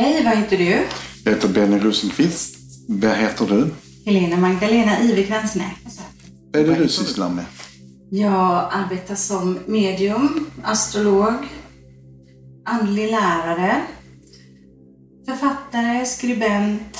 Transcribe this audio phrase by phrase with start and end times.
[0.00, 0.86] Hej, vad heter du?
[1.24, 2.56] Jag heter Benny Rosenqvist.
[2.88, 3.70] Vad heter du?
[4.04, 6.00] Helena Magdalena Ivekrans Näs.
[6.52, 7.44] Vad är det du sysslar med?
[8.10, 11.34] Jag arbetar som medium, astrolog,
[12.64, 13.82] andlig lärare,
[15.26, 16.98] författare, skribent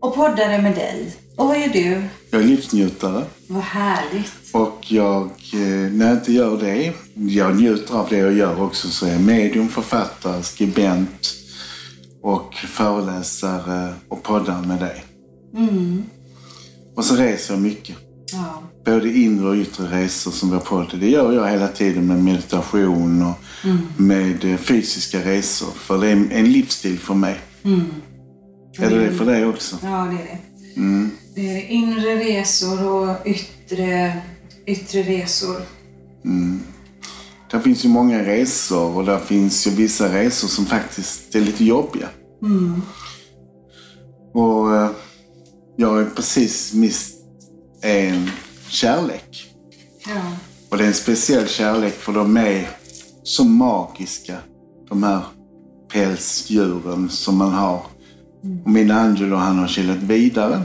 [0.00, 1.16] och poddare med dig.
[1.36, 2.02] Och vad gör du?
[2.30, 3.24] Jag är livsnjutare.
[3.46, 4.32] Vad härligt.
[4.52, 8.88] Och jag, eh, när jag inte gör det, jag njuter av det jag gör också,
[8.88, 11.39] så är jag medium, författare, skribent
[12.22, 15.04] och föreläsare och poddar med dig.
[15.56, 16.02] Mm.
[16.96, 17.96] Och så reser jag mycket.
[18.32, 18.62] Ja.
[18.84, 21.00] Både inre och yttre resor som vi har poddat.
[21.00, 23.34] Det gör jag hela tiden med meditation och
[23.64, 23.78] Mm.
[23.96, 25.70] med eh, fysiska resor.
[25.70, 27.36] För det är en livsstil för mig.
[27.62, 27.84] Mm.
[28.78, 29.76] Är det det för dig också?
[29.82, 30.38] Ja, det är
[30.74, 30.80] det.
[30.80, 31.10] Mm.
[31.34, 34.20] Det är inre resor och yttre,
[34.66, 35.56] yttre resor.
[37.50, 41.64] Det finns ju många resor och där finns ju vissa resor som faktiskt är lite
[41.64, 42.08] jobbiga.
[42.42, 42.82] Mm.
[44.34, 44.90] Och eh,
[45.76, 47.14] jag har precis mist
[47.82, 48.30] en
[48.68, 49.54] kärlek.
[50.06, 50.20] Ja.
[50.68, 52.68] Och det är en speciell kärlek för de är
[53.22, 54.36] så magiska,
[54.88, 55.20] de här
[55.92, 57.82] pälsdjuren som man har.
[58.64, 60.62] Och min Angelo han har kilat vidare.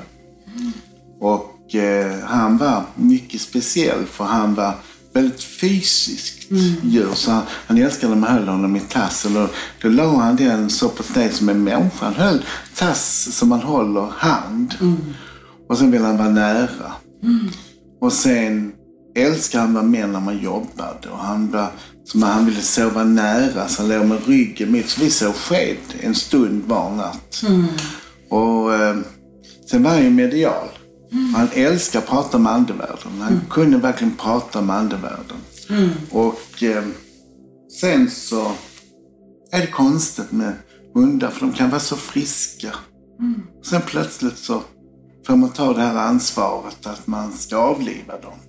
[1.20, 4.74] Och eh, han var mycket speciell för han var
[5.16, 6.52] väldigt fysiskt
[6.84, 7.14] djur.
[7.14, 9.38] Så han, han älskade när man höll honom i tassen.
[9.38, 9.50] Och
[9.82, 12.06] då la han den så på ett som en människa.
[12.06, 14.74] Han höll tass som man håller hand.
[15.70, 16.92] Och sen ville han vara nära.
[18.02, 18.72] Och sen
[19.16, 21.10] älskade han att vara med när man jobbade.
[21.12, 21.68] Och han, var,
[22.06, 24.90] som han ville sova nära, så han låg med ryggen mot.
[24.90, 27.42] Så vi sov sked en stund var natt.
[28.30, 28.96] Och eh,
[29.72, 30.68] sen var han ju medial.
[31.36, 33.22] Han älskar att prata med andevärlden.
[33.22, 35.38] Han kunde verkligen prata med andevärlden.
[36.12, 36.84] Och eh,
[37.82, 38.52] sen så
[39.52, 40.54] är det konstigt med
[40.94, 42.76] hundar, för de kan vara så friska.
[43.66, 44.64] Sen plötsligt så
[45.28, 48.40] får man ta det här ansvaret att man ska avliva dem.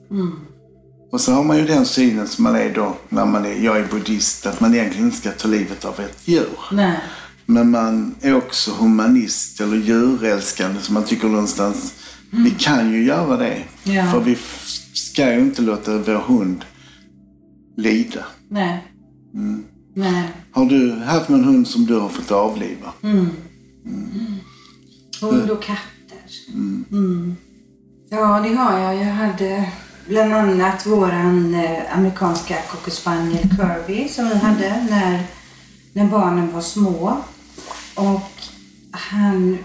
[1.13, 3.79] Och så har man ju den synen som man är då när man är, jag
[3.79, 6.59] är buddhist, att man egentligen inte ska ta livet av ett djur.
[6.73, 7.01] Nej.
[7.47, 11.95] Men man är också humanist eller djurälskande så man tycker någonstans,
[12.45, 13.63] vi kan ju göra det.
[13.85, 14.11] Ja.
[14.13, 14.39] För vi
[14.95, 16.65] ska ju inte låta vår hund
[17.77, 18.25] lida.
[18.49, 18.85] Nej.
[19.95, 20.29] Nej.
[20.53, 22.93] Har du haft någon hund som du har fått avliva?
[25.21, 26.19] Hund och katter.
[26.93, 27.37] Mm.
[28.11, 28.97] Ja, det har jag.
[28.97, 29.73] Jag hade
[30.09, 35.23] bland annat våran eh, amerikanska cocker spaniel Kirby som vi hade när,
[35.93, 37.19] när barnen var små.
[37.95, 38.31] Och
[38.91, 39.59] han,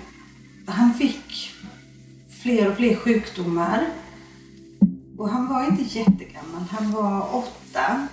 [0.66, 1.51] han fick
[2.42, 3.86] fler och fler sjukdomar.
[5.18, 6.64] Och han var inte jättegammal.
[6.70, 8.08] Han var åtta.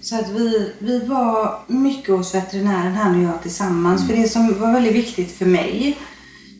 [0.00, 4.06] Så att vi, vi var mycket hos veterinären, han och jag tillsammans.
[4.06, 5.98] För det som var väldigt viktigt för mig.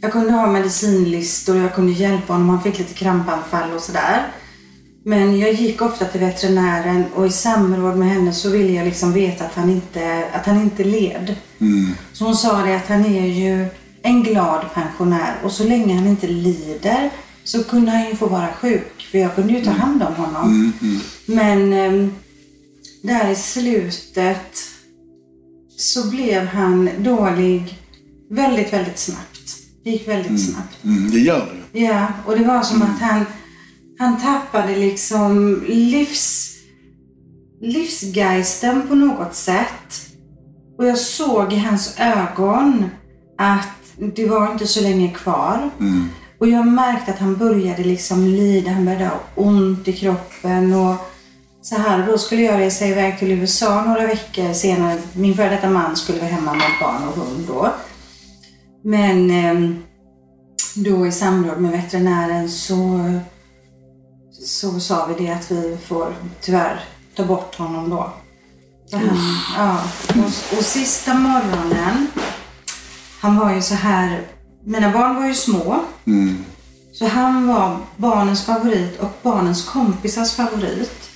[0.00, 2.48] Jag kunde ha medicinlistor och jag kunde hjälpa honom.
[2.48, 4.26] Han fick lite krampanfall och sådär.
[5.04, 9.12] Men jag gick ofta till veterinären och i samråd med henne så ville jag liksom
[9.12, 11.34] veta att han inte, att han inte led.
[12.12, 13.66] Så hon sa det att han är ju
[14.02, 17.10] en glad pensionär och så länge han inte lider
[17.44, 19.08] så kunde han ju få vara sjuk.
[19.10, 20.72] För jag kunde ju ta hand om honom.
[21.26, 22.14] Men ehm,
[23.02, 24.58] där i slutet
[25.76, 27.78] så blev han dålig
[28.30, 29.56] väldigt, väldigt snabbt.
[29.84, 30.84] Det gick väldigt snabbt.
[30.84, 31.80] Mm, det gör det.
[31.80, 33.24] Ja, och det var som att han,
[33.98, 36.56] han tappade liksom livs,
[37.60, 40.08] livsgeisten på något sätt.
[40.78, 42.84] Och jag såg i hans ögon
[43.38, 45.70] att det var inte så länge kvar.
[46.38, 50.96] Och jag märkte att han började liksom lida, han började ha ont i kroppen och
[51.62, 52.06] så här.
[52.06, 54.98] Då skulle jag resa iväg till USA några veckor senare.
[55.12, 57.72] Min före detta man skulle vara hemma med barn och hund då.
[58.82, 59.82] Men ehm,
[60.74, 63.00] då i samråd med veterinären så,
[64.32, 66.80] så sa vi det att vi får tyvärr
[67.16, 68.12] ta bort honom då.
[68.92, 69.18] Han,
[69.56, 72.06] ja, och, och sista morgonen,
[73.20, 74.20] han var ju så här,
[74.64, 75.84] mina barn var ju små.
[76.92, 81.10] Så han var barnens favorit och barnens kompisars favorit.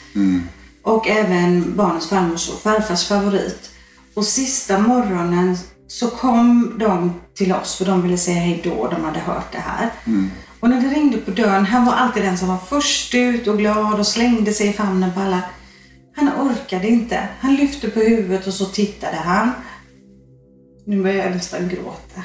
[0.83, 3.71] Och även barnens farmors och farfars favorit.
[4.15, 5.59] Och sista morgonen
[5.89, 8.89] så kom de till oss för de ville säga hej då.
[8.89, 9.91] De hade hört det här.
[10.61, 13.59] Och när det ringde på dörren, han var alltid den som var först ut och
[13.59, 15.41] glad och slängde sig i famnen på alla.
[16.17, 17.29] Han orkade inte.
[17.41, 19.51] Han lyfte på huvudet och så tittade han.
[20.85, 22.23] Nu börjar jag nästan gråta.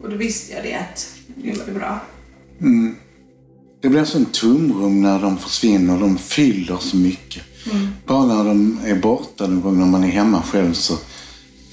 [0.00, 2.00] Och då visste jag det att nu var det bra.
[3.82, 6.00] Det blir som tomrum när de försvinner.
[6.00, 7.42] De fyller så mycket.
[8.06, 10.98] Bara när de är borta någon gång när man är hemma själv så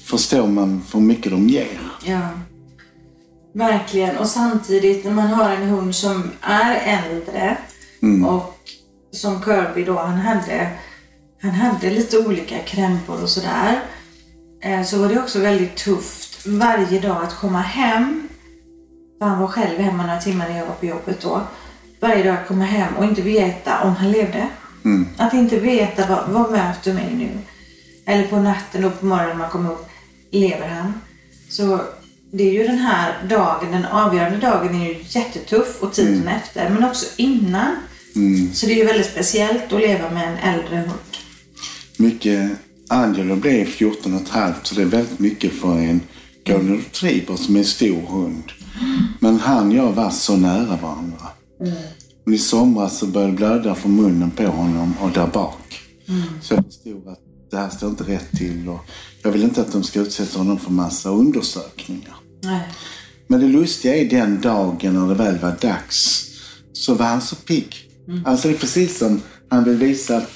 [0.04, 1.80] förstår man hur mycket de ger.
[2.04, 2.28] Ja.
[3.54, 4.16] Verkligen.
[4.16, 7.56] Och samtidigt när man har en hund som är äldre
[8.26, 8.54] och
[9.12, 10.70] som Kirby då, han hade,
[11.42, 13.80] han hade lite olika krämpor och sådär.
[14.62, 18.28] Eh, Så var det också väldigt tufft varje dag att komma hem.
[19.18, 21.40] För han var själv hemma några timmar när jag var på jobbet då.
[22.00, 24.48] Varje dag att komma hem och inte veta om han levde.
[25.16, 27.28] Att inte veta vad, vad möter mig nu.
[28.12, 29.88] Eller på natten och på morgonen när man kommer upp.
[30.30, 31.00] Lever han?
[31.50, 31.80] Så
[32.32, 36.70] det är ju den här dagen, den avgörande dagen är ju jättetuff och tiden efter.
[36.70, 37.76] Men också innan.
[38.54, 40.90] Så det är ju väldigt speciellt att leva med en äldre hund.
[41.98, 42.50] Mycket,
[42.88, 46.00] Angelo blev 14 och ett halvt så det är väldigt mycket för en
[46.46, 48.52] golden retriever som är en stor hund.
[49.20, 51.28] Men han och jag var så nära varandra.
[52.24, 55.80] Men I somras så började det blöda från munnen på honom och där bak.
[56.42, 57.18] Så jag förstod att
[57.50, 58.80] det här står inte rätt till och
[59.22, 62.14] jag vill inte att de ska utsätta honom för massa undersökningar.
[62.42, 62.60] Nej.
[63.28, 66.26] Men det lustiga är den dagen när det väl var dags
[66.72, 67.74] så var han så pigg.
[68.24, 70.30] Alltså det är precis som han vill visa att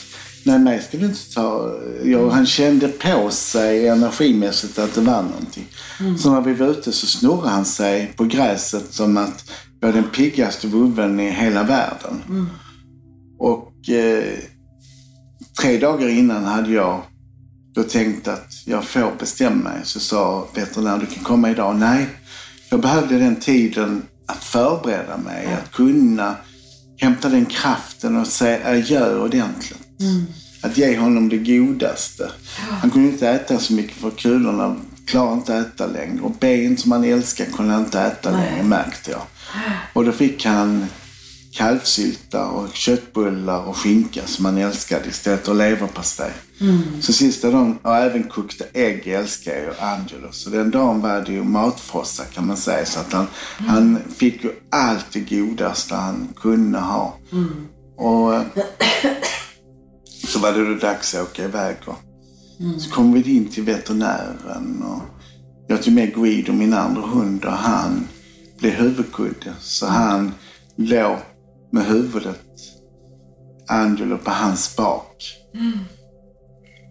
[0.44, 1.74] nej mig du inte ta...
[2.04, 5.68] Ja, han kände på sig energimässigt att det var någonting.
[6.18, 9.50] Så när vi var ute så snurrade han sig på gräset som att
[9.80, 12.48] jag är den piggaste vovven i hela världen.
[13.38, 14.38] Och eh,
[15.60, 17.02] tre dagar innan hade jag
[17.74, 19.80] då tänkt att jag får bestämma mig.
[19.84, 21.76] Så sa veterinären, du kan komma idag.
[21.76, 22.06] Nej,
[22.70, 26.36] jag behövde den tiden att förbereda mig, att kunna
[27.00, 29.79] hämta den kraften och säga adjö ordentligt.
[30.62, 32.30] Att ge honom det godaste.
[32.58, 36.20] Han kunde inte äta så mycket för kulorna klarar inte att äta längre.
[36.22, 39.22] Och ben som han älskar kunde han inte äta längre märkte jag.
[39.92, 40.86] Och då fick han
[41.52, 46.32] kalvsylta och köttbullar och skinka som han älskade istället för leverpastej.
[47.00, 50.28] Så sista dagen, och även kokta ägg älskar ju Angelo.
[50.32, 52.86] Så den dagen var det ju matfrossa kan man säga.
[52.86, 53.26] Så att han,
[53.66, 57.16] han fick ju allt det godaste han kunde ha.
[57.96, 58.42] Och eh,
[60.30, 61.76] så var det då dags att åka iväg.
[61.84, 61.96] Och,
[62.80, 65.02] Så kom vi in till veterinären och
[65.68, 68.08] jag tog med Guido, min andra hund, och han
[68.58, 69.52] blev huvudkudde.
[69.60, 70.32] Så han
[70.76, 71.16] låg
[71.72, 72.46] med huvudet,
[73.68, 75.36] Angelo, på hans bak.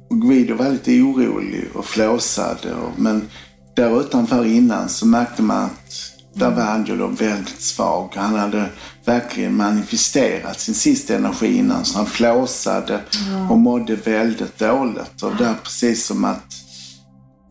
[0.10, 2.74] Och Guido var lite orolig och flåsade.
[2.74, 3.30] Och, men
[3.76, 8.12] där utanför innan så märkte man att där var Angelo väldigt svag.
[8.16, 8.70] Han hade
[9.06, 11.86] verkligen manifesterat sin sista energi innan.
[11.86, 13.00] Så han flåsade
[13.50, 15.24] och mådde väldigt dåligt.
[15.24, 16.54] Och det är precis som att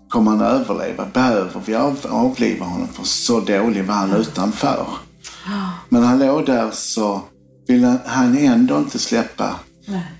[0.08, 1.06] kommer han överleva?
[1.12, 2.88] Behöver vi av, avliva honom?
[2.88, 4.86] För så dålig var han utanför.
[5.88, 7.22] Men han låg där så
[7.66, 9.54] ville han ändå inte släppa.
[9.86, 10.12] Nej.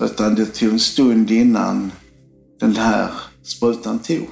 [0.00, 1.92] Utan det tog en stund innan
[2.60, 3.08] den här
[3.44, 4.28] sprutan tog.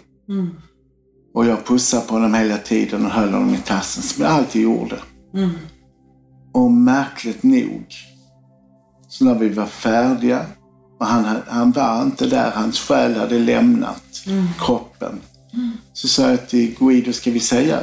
[1.34, 4.62] Och jag pussade på honom hela tiden och höll honom i tassen som jag alltid
[4.62, 4.98] gjorde.
[6.54, 7.84] Och märkligt nog,
[9.08, 10.46] så när vi var färdiga
[11.00, 14.24] och han, han var inte där, hans själ hade lämnat
[14.58, 15.20] kroppen.
[15.92, 17.80] Så sa jag till Guido, ska vi säga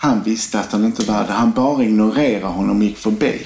[0.00, 1.32] han visste att han inte var där.
[1.32, 3.40] Han bara ignorerade honom och gick förbi.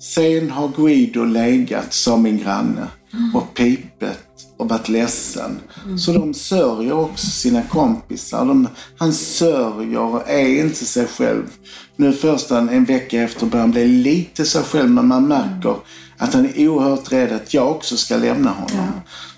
[0.00, 2.86] Sen har Guido legat som min granne
[3.34, 4.31] och pipet
[4.62, 5.60] och varit ledsen.
[5.98, 8.44] Så de sörjer också sina kompisar.
[8.44, 11.50] De, han sörjer och är inte sig själv.
[11.96, 15.76] Nu först en, en vecka efter börjar han bli lite sig själv men man märker
[16.18, 18.88] att han är oerhört rädd att jag också ska lämna honom.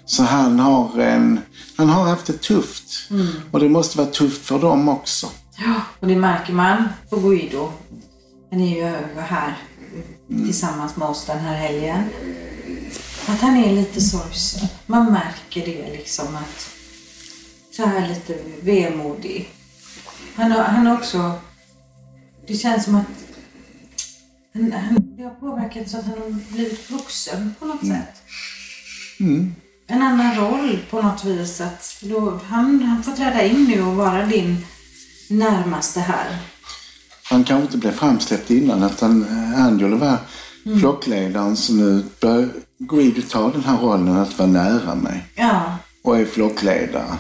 [0.07, 1.41] Så han har, en,
[1.77, 3.09] han har haft det tufft.
[3.51, 5.27] Och det måste vara tufft för dem också.
[5.59, 7.71] Ja, och det märker man på Guido.
[8.51, 9.59] Han är ju över här
[10.29, 12.05] tillsammans med oss den här helgen.
[13.27, 14.69] Att han är lite sorgsen.
[14.87, 16.71] Man märker det liksom att
[17.77, 19.49] så här lite vemodig.
[20.35, 21.33] Han har, han har också...
[22.47, 23.07] Det känns som att
[24.55, 28.23] han, han, det har påverkat så att han har blivit vuxen på något sätt.
[29.87, 31.61] En annan roll på något vis.
[31.61, 34.67] Att då, han, han får träda in nu och vara din
[35.31, 36.39] närmaste här.
[37.31, 40.19] Han kanske inte blev framsläppt innan utan eh, Angelo var
[40.81, 46.19] flockledaren så nu bör Guido ta den här rollen att vara nära mig Ja, och
[46.19, 47.19] är flockledare.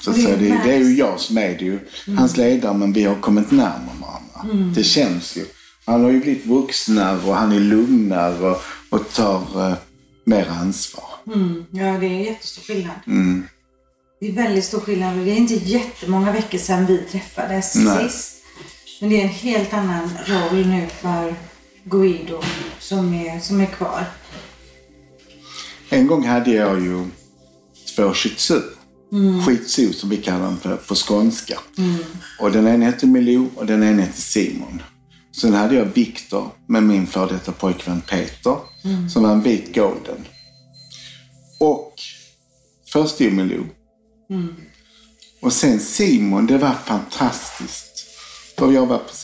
[0.00, 0.64] Så, och att det säga, det, märks.
[0.64, 1.78] det är ju jag som är det ju.
[2.18, 4.72] Hans ledare men vi har kommit närmare varandra.
[4.74, 5.44] Det känns ju.
[5.86, 9.74] Han har ju blivit vuxnare och han är lugnare och, och tar eh,
[10.24, 11.04] mer ansvar.
[11.26, 12.94] mm, ja det är jättestor skillnad.
[14.20, 18.08] Det är väldigt stor skillnad och det är inte jättemånga veckor sedan vi träffades Nej.
[18.10, 18.32] sist.
[19.00, 21.34] Men det är en helt annan roll nu för
[21.90, 22.42] Guido
[22.78, 24.04] som är, som är kvar.
[25.88, 27.04] En gång hade jag ju
[27.96, 28.60] två shih tzu.
[29.46, 31.58] Skitso som vi kallar den för på skånska.
[32.40, 34.82] Och den ena hette Milou och den ena hette Simon.
[35.40, 38.56] Sen hade jag Viktor med min före detta pojkvän Peter
[39.12, 40.26] som var en vit golden.
[41.60, 41.94] Och
[42.92, 43.64] först är Milou.
[45.42, 48.06] Och sen Simon, det var fantastiskt.
[48.58, 49.14] För jag var på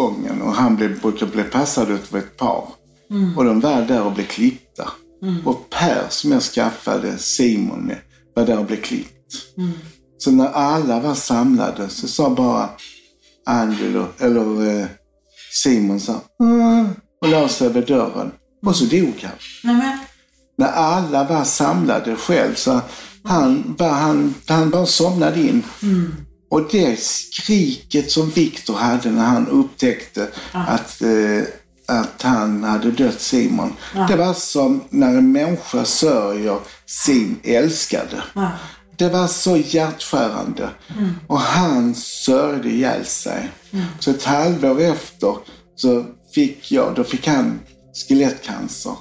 [0.00, 2.64] salongen och han blev, brukade bli passad av ett par.
[3.36, 4.88] Och de var där och blev klippta.
[5.44, 7.98] Och Per som jag skaffade Simon med
[8.34, 9.34] var där och blev klippt.
[10.18, 12.68] Så när alla var samlade så sa bara
[13.46, 14.86] Angelo, eller eh,
[15.52, 16.88] Simon sa "Mm",
[17.22, 18.32] och la sig över dörren.
[18.66, 19.32] Och så dog han.
[19.64, 19.98] Men,
[20.58, 22.80] När alla var samlade själv så
[23.24, 25.62] han, var, han, han bara somnade in.
[26.50, 31.42] Och det skriket som Viktor hade när han upptäckte att, eh,
[31.86, 33.72] att han hade dött Simon.
[34.08, 38.22] Det var som när en människa sörjer sin älskade.
[38.34, 38.50] ja.
[38.96, 40.68] Det var så hjärtskärande.
[41.26, 43.50] Och han sörjde ihjäl sig.
[43.98, 45.36] Så ett halvår efter
[45.76, 46.04] så
[46.34, 47.60] fick jag, då fick han
[48.08, 48.92] skelettcancer.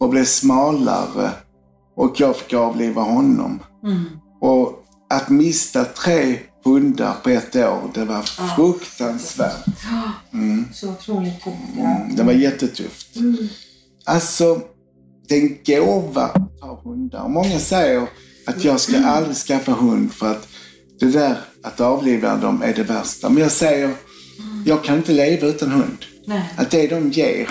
[0.00, 1.30] Och blev smalare.
[1.96, 3.62] Och jag fick avliva honom.
[4.40, 8.22] Och att mista tre hundar på ett år, det var
[8.56, 9.64] fruktansvärt.
[10.74, 11.56] Så otroligt tufft.
[11.76, 12.06] Ja.
[12.16, 13.08] Det var jättetufft.
[14.04, 14.60] Alltså,
[15.28, 17.28] det är en gåva att ha hundar.
[17.28, 18.06] Många säger
[18.46, 20.48] att jag ska aldrig skaffa hund för att
[21.00, 23.28] det där att avliva dem är det värsta.
[23.28, 23.94] Men jag säger,
[24.66, 26.04] jag kan inte leva utan hund.
[26.26, 26.54] Nej.
[26.56, 27.48] Att det de ger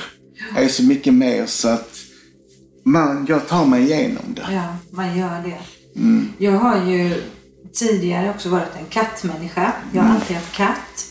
[0.57, 1.97] är så mycket mer så att
[2.85, 4.47] man, jag tar mig igenom det.
[4.51, 5.59] Ja, man gör det.
[6.45, 7.23] Jag har ju
[7.79, 9.73] tidigare också varit en kattmänniska.
[9.93, 11.05] Jag har alltid haft katt.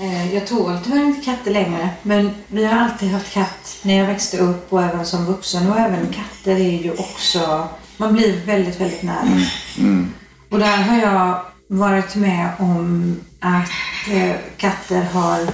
[0.00, 4.06] Eh, Jag tål tyvärr inte katter längre, men vi har alltid haft katt när jag
[4.06, 5.70] växte upp och även som vuxen.
[5.70, 7.68] Och även katter är ju också...
[7.96, 9.40] Man blir väldigt, väldigt nära.
[10.50, 13.70] Och där har jag varit med om att
[14.10, 15.46] eh, katter har...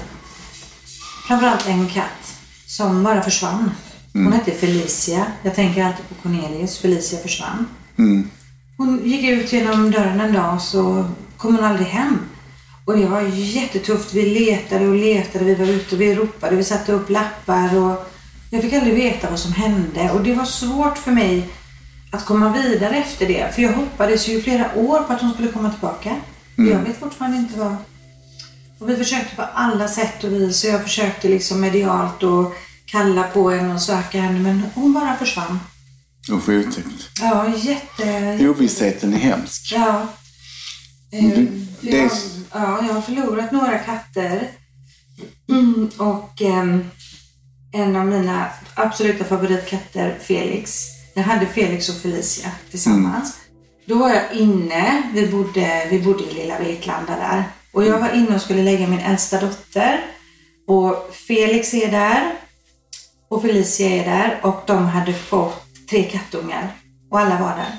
[1.29, 2.35] Framförallt en katt
[2.67, 3.71] som bara försvann.
[4.13, 5.27] Hon hette Felicia.
[5.43, 6.79] Jag tänker alltid på Cornelius.
[6.79, 7.67] Felicia försvann.
[8.79, 12.19] Hon gick ut genom dörren en dag så kom hon aldrig hem.
[12.85, 14.15] Och det var jättetufft.
[14.15, 15.45] Vi letade och letade.
[15.45, 16.57] Vi var ute och vi ropade.
[16.57, 18.11] Vi satte upp lappar och
[18.51, 20.11] jag fick aldrig veta vad som hände.
[20.11, 21.49] Och det var svårt för mig
[22.13, 23.55] att komma vidare efter det.
[23.55, 26.17] För jag hoppades ju flera år på att hon skulle komma tillbaka.
[26.57, 27.77] Jag vet fortfarande inte vad.
[28.79, 30.65] Och vi försökte på alla sätt och vis.
[30.65, 32.55] Och jag försökte liksom medialt och
[32.87, 34.39] kalla på henne och söka henne.
[34.39, 35.59] Men hon bara försvann.
[36.31, 37.11] Usch, vad otäckt.
[37.21, 38.39] Ja, jätte...
[38.49, 39.73] Ovissheten är hemsk.
[39.73, 40.07] Ja.
[41.13, 42.11] Eh, Du- det är- jag,
[42.53, 44.49] ja, jag har förlorat några katter.
[45.51, 46.85] Mm, och ehm,
[47.73, 50.83] en av mina absoluta favoritkatter, Felix.
[51.15, 53.37] Jag hade Felix och Felicia tillsammans.
[53.87, 57.45] Då var jag inne, vi bodde, vi bodde i lilla Vetlanda där.
[57.73, 60.01] Och jag var inne och skulle lägga min äldsta dotter.
[60.67, 62.33] Och Felix är där.
[63.31, 64.41] Och Felicia är där.
[64.43, 66.73] Och de hade fått tre kattungar.
[67.11, 67.75] Och alla var där.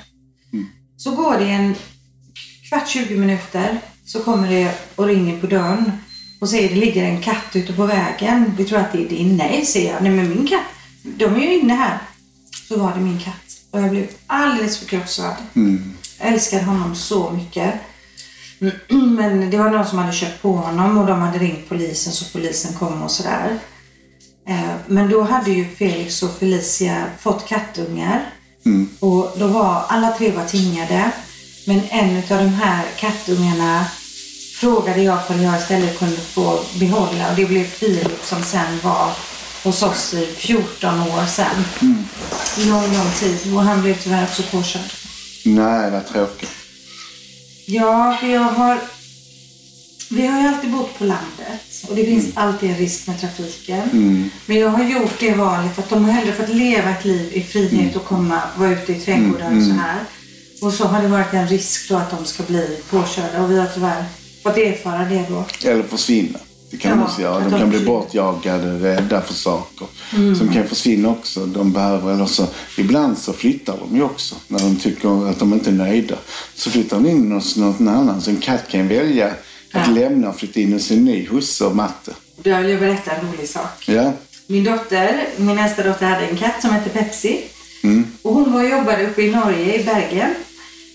[0.98, 1.76] Så går det en
[2.70, 5.92] kvart, 20 minuter så kommer det och ringer på dörren
[6.42, 8.54] och säger det ligger en katt ute på vägen.
[8.58, 9.38] Vi tror att det är din.
[9.38, 10.04] Nej, säger jag.
[10.04, 10.66] Nej, men min katt.
[11.04, 11.98] De är ju inne här.
[12.68, 13.62] Så var det min katt.
[13.72, 15.36] Och jag blev alldeles förkrossad.
[16.20, 17.74] Jag älskar honom så mycket.
[18.90, 22.26] Men det var någon som hade kört på honom och de hade ringt polisen så
[22.32, 23.60] polisen kom och sådär.
[24.50, 28.30] Eh, Men då hade ju Felix och Felicia fått kattungar.
[29.00, 31.12] Och då var alla tre var tingade.
[31.68, 33.86] Men en av de här kattungarna
[34.60, 37.30] frågade jag för jag istället kunde få behålla.
[37.30, 39.12] Och det blev Filip som sen var
[39.64, 41.66] hos oss i 14 år sedan.
[42.58, 43.54] Lång, lång tid.
[43.56, 44.82] Och han blev tyvärr också påkörd.
[45.46, 46.52] Nej, vad tråkigt.
[47.66, 48.80] Ja, för jag har...
[50.12, 54.30] Vi har ju alltid bott på landet och det finns alltid en risk med trafiken.
[54.46, 57.44] Men jag har gjort det valet att de har hellre fått leva ett liv i
[57.44, 59.98] frihet och komma vara ute i trädgårdar och så här.
[60.62, 63.60] Och så har det varit en risk då att de ska bli påkörda och vi
[63.60, 64.06] har tyvärr
[64.44, 65.70] fått erfara det då.
[65.70, 66.40] Eller försvinna.
[66.72, 67.40] Det kan Ja, man också göra.
[67.40, 69.88] De de kan bli bortjagade, rädda för saker.
[70.38, 71.46] Som kan försvinna också.
[71.46, 72.48] De behöver, eller så,
[72.78, 74.36] ibland så flyttar de ju också.
[74.48, 76.16] När de tycker att de inte är nöjda.
[76.56, 78.22] Så flyttar de in hos någon annan.
[78.22, 79.32] Så en katt kan välja
[79.74, 79.94] att Ja.
[79.94, 82.14] lämna och flytta in hos en ny husse och matte.
[82.44, 83.88] Då vill jag berätta en rolig sak.
[83.90, 84.14] Ja.
[84.48, 87.42] Min dotter, min äldsta dotter hade en katt som hette Pepsi.
[88.22, 90.34] Och hon var och jobbade uppe i Norge, i Bergen.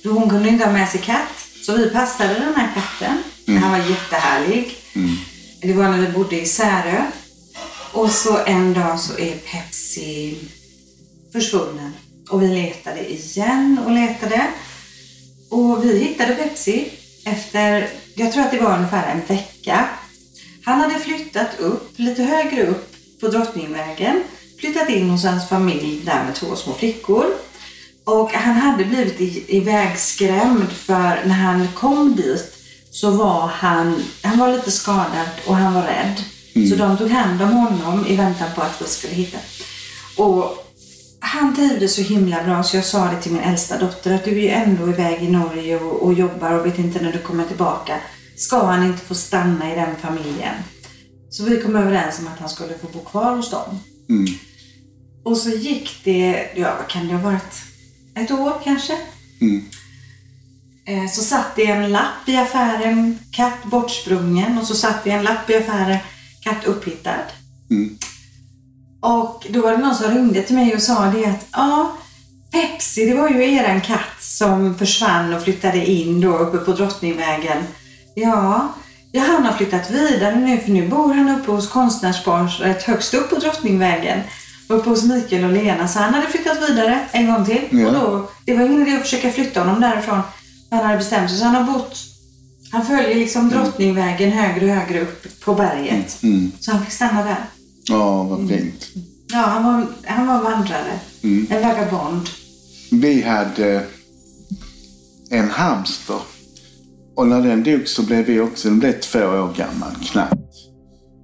[0.03, 1.29] Då hon kunde inte ha med sig katt.
[1.67, 3.23] Så vi passade den här katten.
[3.63, 4.77] Han var jättehärlig.
[5.61, 7.05] Det var när vi bodde i Särö.
[7.93, 10.37] Och så en dag så är Pepsi
[11.33, 11.93] försvunnen.
[12.31, 14.47] Och vi letade igen och letade.
[15.51, 16.89] Och vi hittade Pepsi
[17.25, 19.89] efter, jag tror att det var ungefär en vecka.
[20.65, 24.23] Han hade flyttat upp, lite högre upp på Drottningvägen.
[24.61, 27.25] Flyttat in hos hans familj där med två små flickor.
[28.05, 32.55] Och han hade blivit i- ivägskrämd för när han kom dit
[32.91, 36.23] så var han, han var lite skadad och han var rädd.
[36.71, 39.39] Så de tog hand om honom i väntan på att vi skulle hitta.
[40.17, 40.64] Och
[41.25, 44.31] han trivdes så himla bra så jag sa det till min äldsta dotter att du
[44.31, 47.47] är ju ändå iväg i Norge och, och jobbar och vet inte när du kommer
[47.47, 48.01] tillbaka.
[48.37, 50.55] Ska han inte få stanna i den familjen?
[51.31, 53.79] Så vi kom överens om att han skulle få bo kvar hos dem.
[54.09, 54.27] Mm.
[55.25, 57.55] Och så gick det, ja vad kan det ha varit?
[58.17, 58.99] Ett år kanske?
[59.41, 59.65] Mm.
[60.87, 64.59] Eh, Så satt det en lapp i affären, katt bortsprungen.
[64.59, 65.99] Och så satt det en lapp i affären,
[66.41, 67.25] katt upphittad.
[67.71, 67.99] Mm.
[69.05, 71.93] Och då var det någon som ringde till mig och sa det att ja,
[72.53, 77.65] Pepsi, det var ju eran katt som försvann och flyttade in då uppe på Drottningvägen.
[78.15, 78.75] Ja,
[79.13, 83.31] ja han har flyttat vidare nu för nu bor han uppe hos konstnärsparet högst upp
[83.31, 84.21] på Drottningvägen.
[84.69, 85.89] Uppe hos Mikael och Lena.
[85.89, 87.63] Så han hade flyttat vidare en gång till.
[87.71, 87.87] Ja.
[87.87, 90.21] Och då, det var ingen idé att försöka flytta honom därifrån.
[90.71, 91.39] Han hade bestämt sig.
[91.39, 91.97] Så han har bott
[92.75, 96.23] han följer liksom Drottningvägen högre och högre upp på berget.
[96.23, 96.53] Mm.
[96.61, 97.45] Så han fick stanna där.
[97.89, 98.89] Ja, vad fint.
[99.33, 101.01] Ja, han var, han var vandrare.
[101.23, 102.29] En vagabond.
[102.91, 103.87] Vi hade
[105.31, 106.21] en hamster.
[107.17, 110.55] Och när den dog så blev vi också, den blev två år gammal knappt.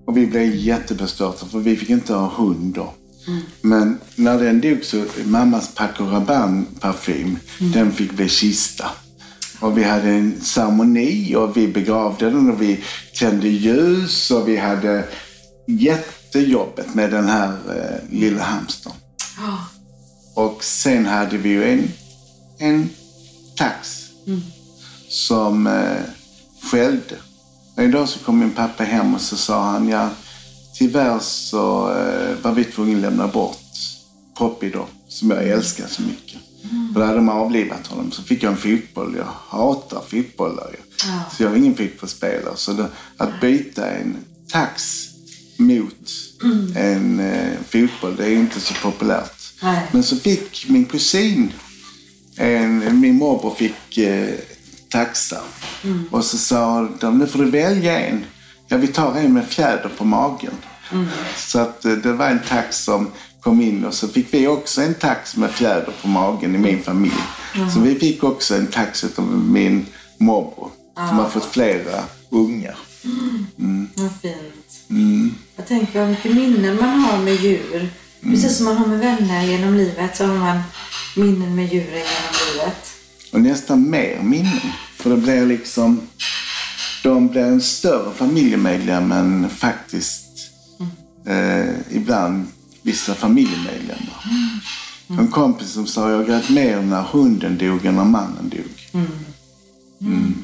[0.07, 2.93] Och vi blev jättebestörta för vi fick inte ha hund då.
[3.61, 8.87] Men när den dog så, mammas Paco Rabanne parfym, den fick bli kista.
[9.61, 12.81] Och vi hade en ceremoni och vi begravde den och vi
[13.19, 15.05] tände ljus och vi hade
[16.35, 18.93] jättejobbet med den här eh, lilla hamstern.
[19.37, 19.59] Ja.
[20.35, 21.93] Och sen hade vi ju en,
[22.59, 22.91] en
[23.57, 24.07] tax
[25.09, 26.03] som eh,
[26.63, 27.17] skällde.
[27.77, 30.09] Och en dag så kom min pappa hem och så sa han, ja
[30.75, 33.57] tyvärr så eh, var vi tvungna att lämna bort
[34.35, 36.39] Poppy då, som jag älskar så mycket.
[36.93, 38.13] För då hade de avlivat honom.
[38.13, 39.17] Så fick jag en fotboll.
[39.17, 40.79] Jag hatar fotbollar ju.
[41.09, 41.23] Ja.
[41.37, 42.57] Så jag är ingen fotbollsspelare.
[42.57, 44.17] Så det, att byta en
[44.53, 45.10] tax
[45.61, 46.11] mot
[46.77, 49.53] en eh, fotboll, det är inte så populärt.
[49.63, 49.87] Nej.
[49.93, 51.53] Men så fick min kusin,
[52.37, 54.35] en, min morbror fick eh,
[54.89, 55.43] taxar.
[56.11, 58.25] Och så sa de, nu får du välja en.
[58.69, 60.55] Ja, vi tar en med fjäder på magen.
[61.37, 64.83] Så att eh, det var en tax som kom in och så fick vi också
[64.83, 67.23] en tax med fjäder på magen i min familj.
[67.75, 69.87] Så vi fick också en tax av min
[70.19, 70.71] morbror
[71.09, 72.77] som har fått flera ungar.
[73.97, 74.60] Vad fint.
[75.57, 77.91] Jag tänker vad mycket minnen man har med djur.
[78.23, 80.61] Precis som man har med vänner genom livet så har man
[81.17, 82.91] minnen med djuren genom livet.
[83.33, 84.73] Och nästan mer minnen.
[84.97, 86.01] För det blir liksom...
[87.03, 90.27] De blir en större familjemedlem än faktiskt
[91.27, 92.47] eh, ibland
[92.83, 94.25] vissa familjemedlemmar.
[95.09, 99.05] En kompis som sa jag grät mer när hunden dog än när mannen dog.
[100.01, 100.35] Mm.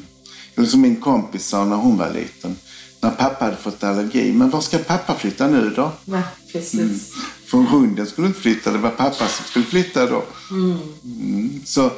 [0.55, 2.55] Eller som min kompis sa när hon var liten.
[3.01, 4.33] När pappa hade fått allergi.
[4.33, 5.91] Men var ska pappa flytta nu då?
[6.05, 7.13] Ja, precis.
[7.45, 10.23] För hunden skulle inte flytta, det var pappa som skulle flytta då.
[10.51, 11.61] Mm.
[11.65, 11.91] Så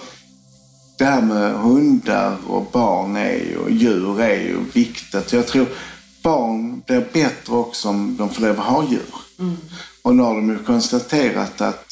[0.97, 5.33] det här med hundar och barn är och djur är ju viktigt.
[5.33, 5.65] Jag tror
[6.23, 9.15] barn blir bättre också om de får lov att ha djur.
[10.01, 11.85] Och nu har de ju konstaterat att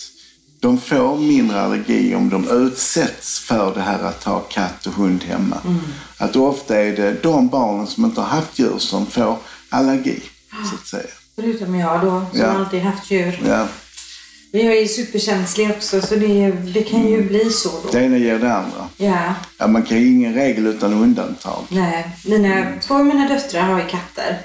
[0.60, 5.24] de får mindre allergi om de utsätts för det här att ha katt och hund
[5.24, 5.58] hemma.
[6.18, 9.38] Att ofta är det de barnen som inte har haft djur som får
[9.70, 10.22] allergi,
[10.70, 11.14] så att säga.
[11.36, 12.46] Förutom jag då, som Ja.
[12.48, 13.40] alltid haft djur.
[13.48, 13.68] Ja,
[14.52, 17.90] Men jag är ju superkänslig också så det, det kan ju bli så då.
[17.92, 18.88] det ena ger det andra.
[18.98, 21.64] Ja, Ja, man kan ju ingen regel utan undantag.
[21.70, 22.10] nej.
[22.26, 24.38] Mina, Två av mina döttrar har ju katter.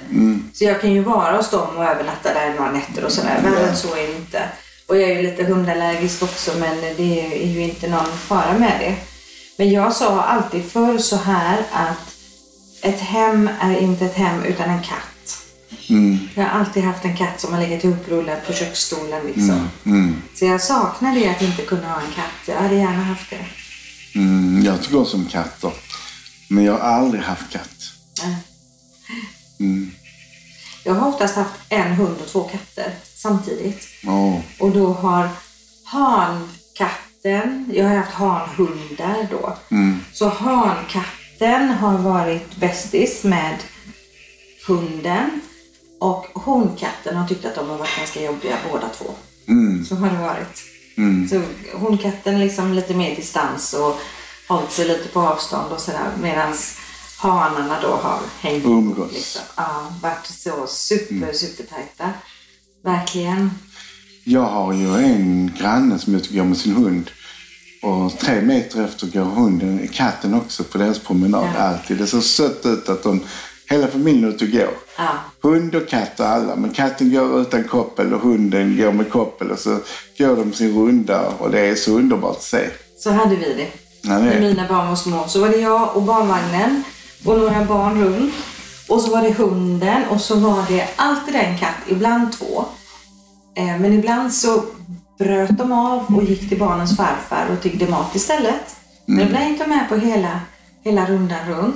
[0.53, 3.39] Så jag kan ju vara hos dem och övernatta där några nätter och sådär.
[3.43, 4.41] Värre än så är det inte.
[4.87, 8.73] Och jag är ju lite hundallergisk också men det är ju inte någon fara med
[8.79, 8.95] det.
[9.57, 12.15] Men jag sa alltid förr så här att
[12.81, 15.37] ett hem är inte ett hem utan en katt.
[15.89, 19.69] Mm, Jag har alltid haft en katt som har legat ihoprullad på köksstolen liksom.
[19.85, 22.47] mm, Så jag saknar det att inte kunna ha en katt.
[22.47, 23.45] Jag hade gärna haft det.
[24.19, 24.63] mm.
[24.65, 25.71] Jag tycker också om katter.
[26.49, 27.69] Men jag har aldrig haft katt.
[29.59, 29.91] Mm.
[30.83, 33.87] Jag har oftast haft en hund och två katter samtidigt.
[34.07, 35.29] Åh, Och då har
[37.27, 39.57] hankatten, jag har haft hanhundar då.
[39.71, 43.57] mm, Så hankatten har varit bästis med
[44.67, 45.41] hunden.
[45.99, 49.05] Och honkatten har tyckt att de har varit ganska jobbiga båda två.
[49.47, 50.63] mm, Så har det varit.
[50.97, 51.29] mm.
[51.29, 51.41] Så
[51.77, 53.99] honkatten liksom lite mer distans och
[54.47, 56.11] hållit sig lite på avstånd och sådär.
[56.21, 56.53] Medan
[57.17, 59.11] hanarna då har hängt Umgås.
[59.13, 59.41] Liksom.
[59.57, 62.09] Ja, varit så super, supertajta.
[62.83, 63.51] Verkligen.
[64.23, 67.11] Jag har ju en granne som jag går med sin hund.
[67.81, 71.61] Och tre meter efter går hunden, katten också på deras promenad Ja.
[71.61, 71.97] alltid.
[71.97, 73.21] Det ser sött ut att de,
[73.69, 74.73] hela familjen är ute och går.
[74.97, 75.09] Ja.
[75.41, 76.55] Hund och katt och alla.
[76.55, 79.51] Men katten går utan koppel och hunden går med koppel.
[79.51, 79.77] Och så
[80.17, 82.69] går de sin runda och det är så underbart att se.
[82.97, 83.67] Så hade vi det.
[84.01, 84.39] Ja, det När är.
[84.41, 86.83] mina barn var små så var det jag och barnvagnen
[87.25, 88.33] och några barn runt.
[88.89, 92.65] Och så var det hunden och så var det alltid en katt, ibland två.
[93.55, 94.63] Eh, Men ibland så
[95.19, 98.75] bröt de av och gick till barnens farfar och tiggde mat istället.
[99.05, 100.39] Men ibland gick de med på hela,
[100.83, 101.75] hela rundan runt.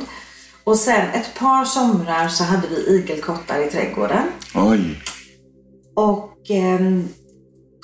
[0.63, 4.23] Och sen ett par somrar så hade vi igelkottar i trädgården.
[4.55, 4.99] Oj.
[5.95, 7.07] Och ehm,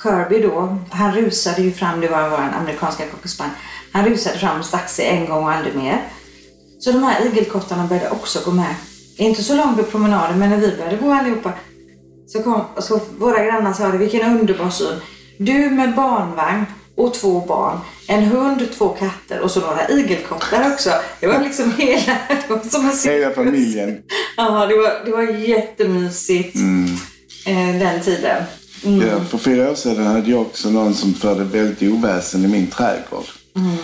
[0.02, 3.56] Kirby då, han rusade ju fram, det var vår amerikanska cockerspaniel.
[3.92, 6.02] Han rusade fram och stack sig en gång och aldrig mer.
[6.78, 8.74] Så de här igelkottarna började också gå med.
[9.16, 11.52] Inte så långt på promenaden, men när vi började gå allihopa
[12.26, 15.00] så kom så våra grannar sa det, vilken underbar syn.
[15.38, 16.64] Du med barnvagn
[16.96, 20.90] och två barn, en hund, två katter och så några igelkottar också.
[21.20, 24.02] Det var liksom hela, var som Hela familjen.
[24.36, 26.56] Ja, det var, det var jättemysigt
[27.46, 28.42] eh, den tiden.
[28.84, 29.08] Mm.
[29.08, 32.66] Ja, för fyra år sedan hade jag också någon som förde väldigt oväsen i min
[32.66, 33.24] trädgård.
[33.56, 33.76] Mm.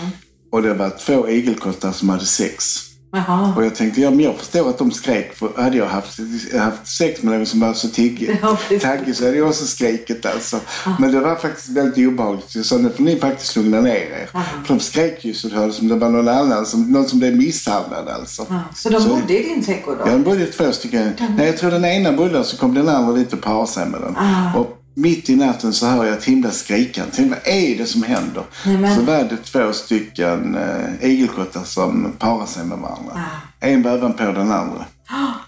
[0.51, 2.90] Och det var två igelkottar som hade sex.
[3.13, 3.53] Jaha.
[3.55, 5.35] Och jag tänkte, ja men jag förstår att de skrek.
[5.35, 6.19] För hade jag haft,
[6.59, 8.83] haft sex med någon som var så tiggig, Ja, precis.
[8.83, 10.59] taggig så hade jag också skrikit alltså.
[10.99, 12.55] Men det var faktiskt väldigt obehagligt.
[12.55, 14.29] Jag sa, nu får ni faktiskt lugna ner er.
[14.65, 17.19] För de skrek ju så det hördes som det var någon annan, som, någon som
[17.19, 18.45] blev misshandlad alltså.
[18.49, 20.03] Ja, så de bodde i din trädgård då?
[20.07, 21.11] Ja, de bodde två stycken.
[21.37, 23.85] Nej, jag tror den ena bodde där så kom den andra dit och parade sig
[23.89, 24.15] med den.
[24.17, 24.57] Ah.
[24.59, 27.11] Och mitt i natten så hör jag ett himla skrikande.
[27.11, 28.43] Tänkte, vad är det som händer?
[28.65, 28.95] Nämen.
[28.95, 33.21] Så var det två stycken äh, igelkottar som parade sig med varandra.
[33.59, 34.85] En var ovanpå den andra.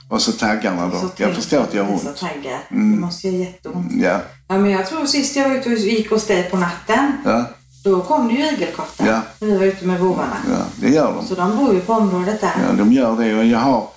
[0.10, 0.98] Och så taggarna då.
[0.98, 1.00] Ah.
[1.00, 2.24] Så jag förstår att gör så ont.
[2.72, 2.92] Mm.
[2.92, 3.92] Det måste göra jätteont.
[3.92, 7.12] Ja, Ja, men jag tror sist jag var ute och gick hos dig på natten,
[7.26, 7.46] ja,
[7.84, 9.08] då kom det ju igelkottar.
[9.08, 9.22] Ja.
[9.40, 10.38] När vi var ute med vovvarna.
[10.50, 11.28] ja, det gör de.
[11.28, 12.52] Så de bor ju på området där.
[12.68, 13.36] Ja, de gör det.
[13.36, 13.88] Och jag har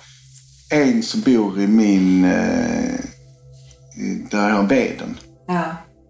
[0.69, 2.25] en som bor i min...
[2.25, 2.99] Eh,
[4.31, 5.17] där jag har veden.
[5.47, 5.63] Ja.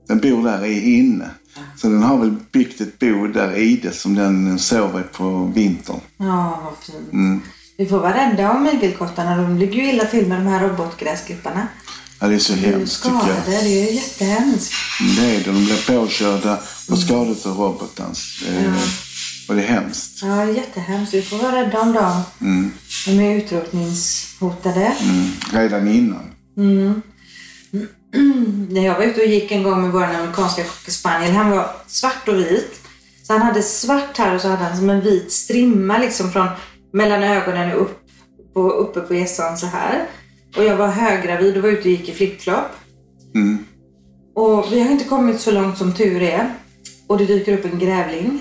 [0.08, 1.30] Den bor där inne.
[1.78, 6.00] Så den har väl byggt ett bo där i det som den sover på vintern.
[6.18, 7.14] Ja, vad fint.
[7.14, 7.42] Mm.
[7.78, 9.38] Vi får vara rädda om igelkottarna.
[9.38, 11.68] De ligger ju illa till med de här robotgräsklipparna.
[12.20, 13.34] Ja, det är så ju hemskt tycker skadade.
[13.54, 13.64] jag.
[13.64, 14.74] Det är ju jättehemskt.
[15.18, 15.44] Det är det.
[15.52, 18.44] De blir påkörda och skadade av robotens.
[18.50, 18.74] Eh,
[19.50, 20.20] Och det är hemskt.
[20.22, 21.14] Ja, jättehemskt.
[21.14, 22.22] Vi får vara rädda om dem.
[22.42, 22.72] Mm.
[23.06, 24.86] De är utrotningshotade.
[25.02, 25.28] Mm.
[25.54, 26.24] Redan innan.
[28.70, 32.28] När jag var ute och gick en gång med vår amerikanska cockerspaniel, han var svart
[32.28, 32.82] och vit.
[33.24, 36.48] Så han hade svart här och så hade han som en vit strimma liksom från
[36.94, 38.00] mellan ögonen och upp
[38.54, 40.06] på, uppe på hjässan så här.
[40.58, 42.66] Och jag var höggravid och var ute och gick i flipflop.
[43.36, 43.66] Mm.
[44.36, 46.54] Och vi har inte kommit så långt som tur är.
[47.08, 48.40] Och det dyker upp en grävling.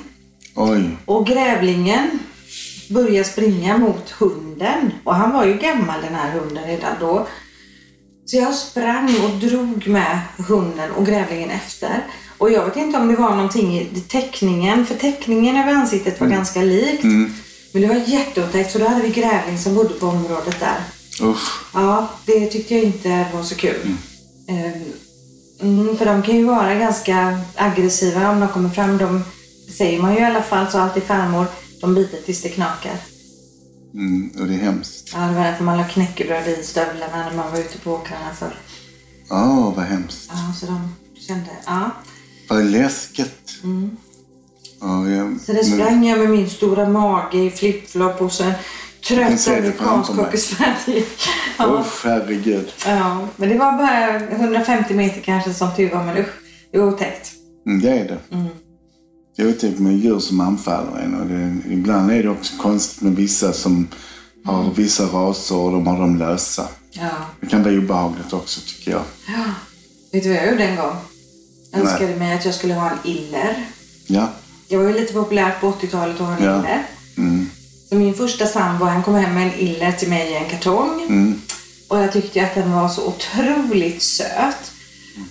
[0.55, 0.97] Oj.
[1.05, 2.19] Och grävlingen
[2.91, 4.93] börjar springa mot hunden.
[5.05, 7.27] Och han var ju gammal den här hunden redan då.
[8.27, 12.07] Så jag sprang och drog med hunden och grävlingen efter.
[12.39, 16.27] Och jag vet inte om det var någonting i teckningen, för teckningen över ansiktet var
[16.29, 17.05] ganska likt.
[17.73, 20.77] Men det var jätteotäckt, så då hade vi grävling som bodde på området där.
[21.23, 21.51] Usch.
[21.75, 23.97] Ja, det tyckte jag inte var så kul.
[24.49, 24.85] Ehm,
[25.61, 28.99] Mm, för de kan ju vara ganska aggressiva om de kommer fram.
[28.99, 29.25] De
[29.79, 31.47] säger man ju i alla fall, så alltid farmor,
[31.81, 32.97] de biter tills det knakar.
[33.97, 34.31] Mm.
[34.41, 35.11] Och det är hemskt.
[35.15, 38.35] Ja, det var därför man la knäckebröd i stövlarna när man var ute på åkrarna
[38.39, 38.57] förr.
[39.31, 40.31] Åh, vad hemskt.
[40.33, 40.95] Ja, så de
[41.29, 41.91] kände, ja.
[42.49, 43.53] Vad läskigt.
[44.81, 45.41] Ja, jag, Mm.
[45.47, 48.53] Så det sprang jag med min stora mage i flipflop och en
[49.09, 50.11] trött amerikansk.
[51.59, 51.81] Ja.
[51.81, 52.73] Usch, herregud.
[52.87, 56.33] ja, men det var bara 150 meter kanske som tur var, men usch,
[56.73, 57.33] det var otäckt.
[57.67, 58.19] Mm, det är det.
[59.37, 61.15] Det är otäckt med djur som anfaller en.
[61.15, 63.89] Och det, ibland är det också konstigt med vissa som
[64.45, 66.69] har vissa raser och de har dem lösa.
[66.91, 67.09] Ja.
[67.41, 69.03] Det kan vara obehagligt också tycker jag.
[69.29, 69.45] ja.
[70.13, 70.97] Vet du vad jag gjorde en gång?
[71.71, 71.93] Jag Nej.
[71.93, 73.65] önskade mig att jag skulle ha en iller.
[74.07, 74.29] Ja.
[74.69, 76.59] Det var ju lite populärt på 80-talet att ha en Ja.
[76.61, 76.83] iller.
[77.17, 77.51] Mm.
[77.89, 81.03] Så min första sambo han kom hem med en iller till mig i en kartong.
[81.09, 81.41] Mm.
[81.89, 84.73] Och jag tyckte att den var så otroligt söt.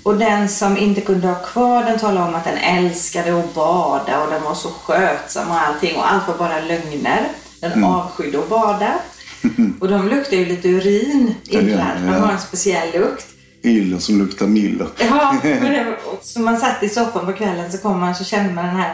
[0.04, 4.24] Och den som inte kunde ha kvar den talade om att den älskade att bada
[4.24, 5.96] och den var så skötsam och allting.
[5.96, 7.28] Och allt var bara lögner.
[7.62, 7.84] Den Mm.
[7.84, 8.94] avskydde att bada.
[9.80, 11.98] Och de luktar ju lite urin, illar.
[12.02, 13.26] de, har en speciell lukt.
[13.64, 14.88] Iller som luktar miller.
[15.00, 18.66] Ja, det så man satt i soffan på kvällen så kom man så kände man
[18.66, 18.94] den här.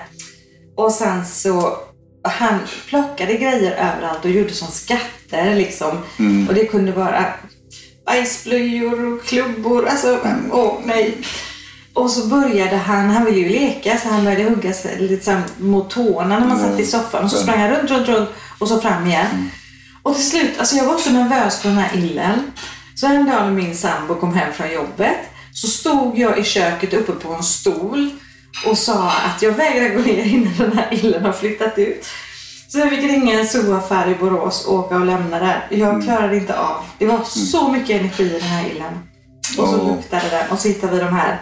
[0.76, 1.78] Och sen så
[2.24, 5.98] han plockade grejer överallt och gjorde som skatter liksom.
[6.50, 7.26] Och det kunde vara
[8.06, 9.88] bajsblöjor och klubbor.
[9.88, 10.20] Alltså,
[10.52, 11.18] åh nej.
[11.94, 15.90] Och så började han, han ville ju leka så han började hugga sig liksom mot
[15.90, 17.24] tårna när man satt i soffan.
[17.24, 19.50] Och så sprang han runt, runt, runt och så fram igen.
[20.04, 22.52] Och till slut, alltså jag var så nervös på den här illen.
[22.96, 25.18] Så en dag när min sambo kom hem från jobbet
[25.54, 28.10] så stod jag i köket uppe på en stol
[28.66, 32.06] och sa att jag vägrar gå ner innan den här illen har flyttat ut.
[32.72, 35.68] Så jag fick ringa en zooaffär i Borås och åka och lämna där.
[35.72, 36.84] Jag klarade inte av.
[37.00, 38.94] Det var så mycket energi i den här illen.
[39.58, 41.42] Och så luktade den och så hittade vi de här.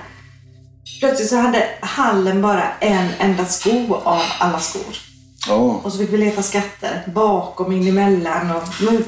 [1.00, 4.96] Plötsligt så hade hallen bara en enda sko av alla skor.
[5.50, 8.52] Åh, Och så fick vi leta skatter bakom, in emellan.
[8.52, 8.64] Och,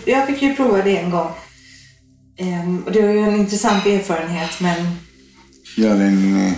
[0.05, 1.31] jag fick ju prova det en gång.
[2.37, 4.97] Ehm, och det var ju en intressant erfarenhet men
[5.77, 6.53] jag hade en eh,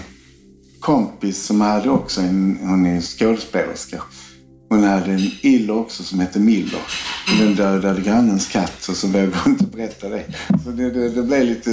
[0.80, 4.02] kompis som hade också en, hon är skådespelerska.
[4.74, 6.80] Hon hade en iller också som hette Miller.
[7.28, 10.24] Och den dödade grannens katt så, så vågade hon inte berätta det.
[10.64, 11.72] Så det, det, det blev lite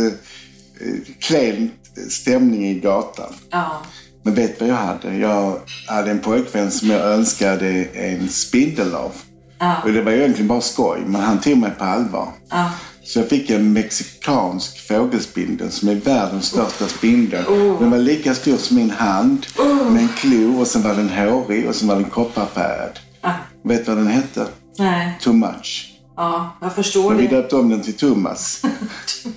[0.80, 1.70] eh, klen
[2.10, 3.32] stämning i gatan.
[3.50, 3.82] ja.
[4.22, 5.16] Men vet du vad jag hade?
[5.16, 9.12] Jag hade en pojkvän som jag önskade en spindel av.
[9.58, 9.76] Ja.
[9.84, 12.28] Och det var ju egentligen bara skoj, men han tog mig på allvar.
[12.50, 12.70] Ja.
[13.04, 17.44] Så jag fick en mexikansk fågelspindel som är världens största spindel.
[17.80, 19.46] Den var lika stor som min hand
[19.90, 22.98] med en klo och sen var den hårig och sen var den kopparfärgad.
[23.22, 23.34] Ja.
[23.64, 24.46] Vet du vad den hette?
[24.78, 25.18] Nej.
[25.20, 25.86] Too much.
[26.16, 27.36] Ja, jag förstår vi det.
[27.36, 28.62] döpte om den till Thomas.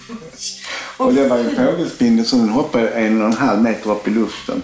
[0.98, 4.62] och det var en fågelspindel som hoppade en och en halv meter upp i luften.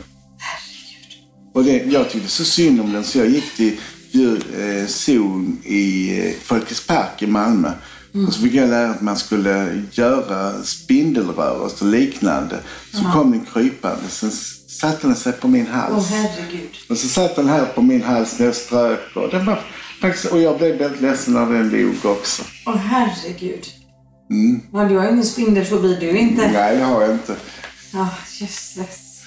[1.54, 3.80] Och det, jag tyckte så synd om den så jag gick till
[4.12, 7.72] djur, eh, i eh, Folkets Park i Malmö.
[8.28, 12.60] Och så fick jag lära att man skulle göra spindelrörelser och liknande.
[12.94, 14.08] Så kom den krypande.
[14.10, 14.32] Sen
[14.68, 15.94] satte den sig på min hals.
[15.98, 16.70] Åh herregud.
[16.90, 19.16] Och så satt den här på min hals när jag strök.
[19.16, 19.60] Och, den var,
[20.02, 22.44] faktiskt, och jag blev väldigt ledsen när den log också.
[22.66, 23.66] Åh herregud.
[24.74, 26.52] Ja, du har ingen spindelfobi du inte.
[26.52, 27.36] Nej, det har jag inte.
[27.94, 29.24] Ja, jösses.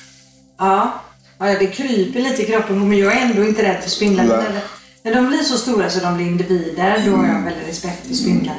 [0.58, 1.02] Ja.
[1.38, 4.62] ja, det kryper lite i kroppen men jag är ändå inte rädd för spindlar.
[5.04, 8.14] När- de blir så stora så de blir individer, då har jag väldigt respekt för
[8.14, 8.56] spindlar.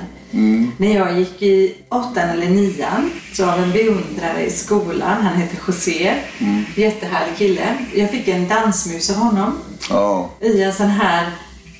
[0.78, 5.22] När jag gick i åttan eller nian så var det en beundrare i skolan.
[5.24, 6.14] Han heter José.
[6.76, 7.78] Jättehärlig kille.
[7.96, 9.54] Jag fick en dansmus av honom
[9.90, 10.30] Ja.
[10.42, 11.32] i en sån här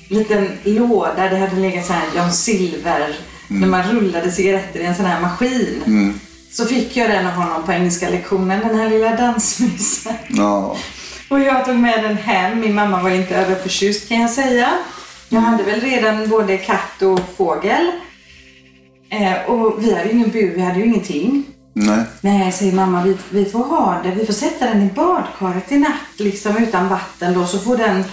[0.08, 1.28] liten låda.
[1.28, 3.16] Det hade legat så här John Silver,
[3.48, 6.14] när man rullade cigaretter i en sån här maskin.
[6.52, 10.14] Så fick jag den av honom på engelska lektionen, den här lilla dansmusen.
[10.28, 10.76] Ja.
[11.34, 12.60] Och jag tog med den hem.
[12.60, 14.78] Min mamma var inte överförtjust kan jag säga.
[15.28, 17.90] Jag hade väl redan både katt och fågel.
[19.10, 21.44] Eh, och vi hade ju ingen bur, vi hade ju ingenting.
[21.72, 22.04] Nej.
[22.20, 24.10] Nej, säger mamma, vi, vi får ha det.
[24.10, 27.46] Vi får sätta den i badkaret i natt liksom utan vatten då.
[27.46, 28.04] Så får den,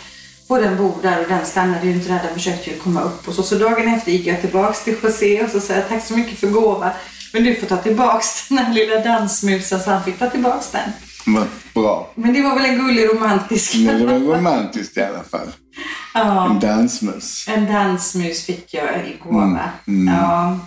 [0.48, 2.20] får den bo där och den stannade ju inte där.
[2.24, 3.44] Den försökte ju komma upp och så.
[3.44, 6.40] Så dagen efter gick jag tillbaks till José och så sa jag tack så mycket
[6.40, 6.92] för gåvan.
[7.34, 10.92] Men du får ta tillbaks den här lilla dansmusen så han fick ta tillbaks den.
[11.26, 12.12] Vad bra.
[12.16, 13.76] Men det var väl en gullig romantisk.
[13.76, 15.48] Men det var romantiskt i alla fall.
[16.14, 16.50] ja.
[16.50, 17.46] En dansmus.
[17.48, 19.70] En dansmus fick jag i gåva.
[19.86, 20.60] Ja.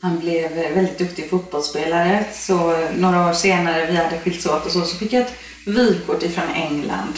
[0.00, 2.24] Han blev väldigt duktig fotbollsspelare.
[2.34, 5.34] Så några år senare, vi hade skilts åt och så, så fick jag ett
[5.66, 7.12] vykort ifrån England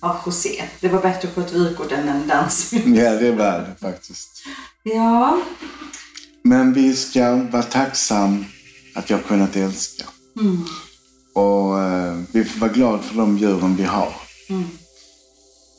[0.00, 0.62] av José.
[0.80, 2.82] Det var bättre att få ett vykort än en dansmus.
[2.86, 4.44] Ja, det var det faktiskt.
[4.82, 5.42] Ja,
[6.44, 8.44] Men vi ska vara tacksam
[8.94, 10.04] att har kunnat älska.
[11.34, 14.12] Och eh, vi får vara glada för de djuren vi har.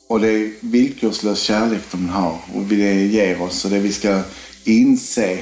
[0.09, 3.65] Och det är villkorslös kärlek de har och det ger oss.
[3.65, 4.21] Och det vi ska
[4.63, 5.39] inse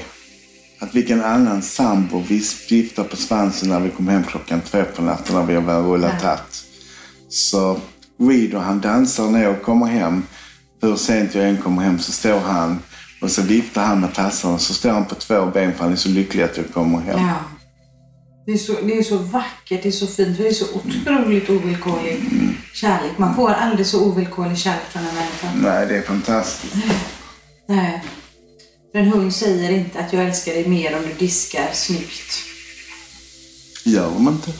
[0.78, 5.02] att vilken annan sambo vi viftar på svansen när vi kommer hem klockan två på
[5.02, 6.64] natten när vi har väl rullat hatt.
[7.28, 7.80] Så
[8.18, 10.22] Reader han dansar ner och kommer hem.
[10.80, 12.78] Hur sent jag än kommer hem så står han
[13.20, 15.96] och så viftar han med tassarna så står han på två ben för han är
[15.96, 17.20] så lycklig att jag kommer hem.
[17.20, 17.61] ja.
[18.46, 21.50] Det är, så, det är så vackert, det är så fint, det är så otroligt
[21.50, 22.24] ovillkorlig
[22.74, 23.18] kärlek.
[23.18, 25.48] Man får aldrig så ovillkorlig kärlek från en människa.
[25.54, 26.74] Nej, det är fantastiskt.
[27.66, 28.04] Nej.
[28.92, 32.44] För en hund säger inte att jag älskar dig mer om du diskar snyggt.
[33.84, 34.52] Gör de inte?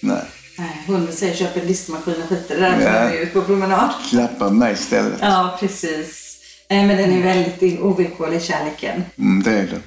[0.00, 0.24] Nej.
[0.58, 3.42] Nej, hunden säger köp en diskmaskin och skiter det där när vi är ute på
[3.42, 3.90] promenad.
[4.10, 5.18] Klappa mig istället.
[5.20, 6.38] Ja, precis.
[6.70, 9.04] Nej, men den är väldigt ovillkorlig, kärleken.
[9.18, 9.80] Mm, det är det.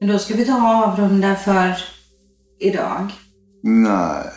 [0.00, 1.74] Men då ska vi ta och avrunda för
[2.60, 3.12] idag.
[3.62, 4.30] Nej.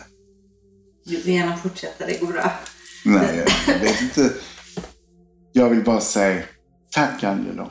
[1.04, 2.52] Du får gärna fortsätta, det går bra.
[3.04, 4.32] Nej, jag vet inte.
[5.52, 6.42] Jag vill bara säga
[6.90, 7.70] tack Angelo.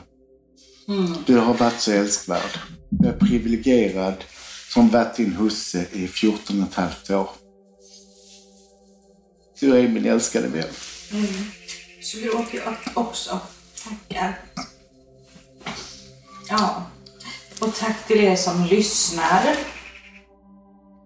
[1.26, 2.58] Du har varit så älskvärd.
[2.90, 4.24] Jag är privilegierad
[4.72, 7.30] som varit din husse i 14 och ett halvt år.
[9.60, 10.68] Du är min älskade vän.
[12.02, 13.40] Så gråter jag också.
[13.84, 14.40] Tackar.
[16.48, 16.86] Ja.
[17.60, 19.56] Och tack till er som lyssnar.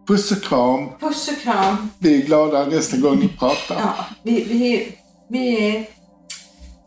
[0.09, 0.89] Puss och kram.
[1.01, 1.91] Puss och kram.
[1.99, 3.77] Vi är glada nästa gång ni pratar.
[3.81, 4.93] Ja, vi, vi,
[5.31, 5.87] vi är,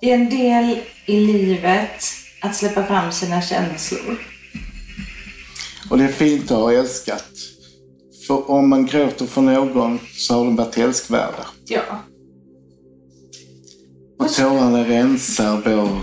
[0.02, 2.04] det är en del i livet
[2.42, 4.18] att släppa fram sina känslor.
[5.90, 7.26] Och det är fint att ha älskat.
[8.28, 11.48] För om man gråter för någon så har de varit älskvärda.
[11.66, 11.82] Ja.
[14.20, 16.00] Och tårarna rensar vår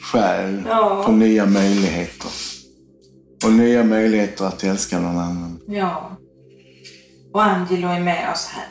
[0.00, 1.02] själ Ja.
[1.06, 2.30] för nya möjligheter.
[3.44, 5.60] Och nya möjligheter att älska någon annan.
[5.66, 6.16] Ja.
[7.32, 8.66] Och Angelo är med oss här.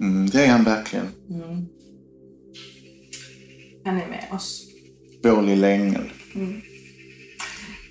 [0.00, 1.06] Mm, det är han verkligen.
[3.84, 4.62] Han är med oss.
[5.22, 6.12] Vår lilla ängel.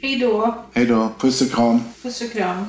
[0.01, 0.55] Hej då.
[0.73, 1.11] Hej då.
[1.19, 1.79] Puss och kram.
[2.01, 2.65] Puss och kram.